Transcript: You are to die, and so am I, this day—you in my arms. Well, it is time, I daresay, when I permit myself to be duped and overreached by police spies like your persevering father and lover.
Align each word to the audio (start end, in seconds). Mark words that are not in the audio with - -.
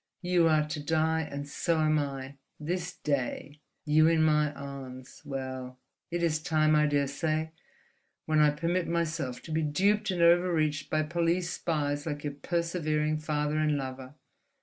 You 0.23 0.47
are 0.47 0.65
to 0.69 0.79
die, 0.79 1.21
and 1.31 1.47
so 1.47 1.79
am 1.79 1.99
I, 1.99 2.37
this 2.59 2.91
day—you 2.95 4.07
in 4.07 4.23
my 4.23 4.51
arms. 4.53 5.21
Well, 5.23 5.77
it 6.09 6.23
is 6.23 6.41
time, 6.41 6.75
I 6.75 6.87
daresay, 6.87 7.51
when 8.25 8.39
I 8.39 8.49
permit 8.49 8.87
myself 8.87 9.43
to 9.43 9.51
be 9.51 9.61
duped 9.61 10.09
and 10.09 10.23
overreached 10.23 10.89
by 10.89 11.03
police 11.03 11.51
spies 11.51 12.07
like 12.07 12.23
your 12.23 12.33
persevering 12.33 13.19
father 13.19 13.57
and 13.59 13.77
lover. 13.77 14.15